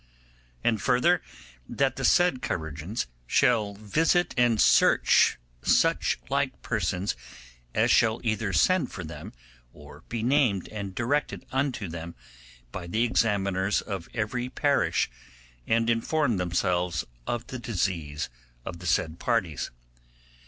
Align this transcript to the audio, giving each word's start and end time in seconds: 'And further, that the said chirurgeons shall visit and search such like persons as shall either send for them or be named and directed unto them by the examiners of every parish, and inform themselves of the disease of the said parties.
'And 0.63 0.81
further, 0.81 1.21
that 1.69 1.95
the 1.95 2.03
said 2.03 2.41
chirurgeons 2.41 3.05
shall 3.27 3.75
visit 3.75 4.33
and 4.35 4.59
search 4.59 5.37
such 5.61 6.17
like 6.27 6.59
persons 6.63 7.15
as 7.75 7.91
shall 7.91 8.19
either 8.23 8.51
send 8.51 8.91
for 8.91 9.03
them 9.03 9.31
or 9.73 10.01
be 10.09 10.23
named 10.23 10.67
and 10.69 10.95
directed 10.95 11.45
unto 11.51 11.87
them 11.87 12.15
by 12.71 12.87
the 12.87 13.03
examiners 13.03 13.79
of 13.79 14.09
every 14.15 14.49
parish, 14.49 15.07
and 15.67 15.87
inform 15.87 16.37
themselves 16.37 17.05
of 17.27 17.45
the 17.45 17.59
disease 17.59 18.27
of 18.65 18.79
the 18.79 18.87
said 18.87 19.19
parties. 19.19 19.69